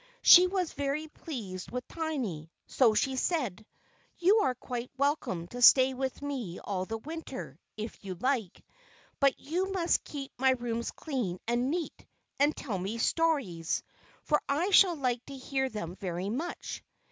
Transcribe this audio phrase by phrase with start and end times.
[0.23, 3.63] She was very pleased with Tiny, so she said:
[4.17, 8.65] "You are quite welcome to stay with me all the Winter, if you like;
[9.19, 12.03] but you must keep my rooms clean and neat,
[12.39, 13.83] and tell me stories,
[14.23, 16.83] for I shall like to hear them very much."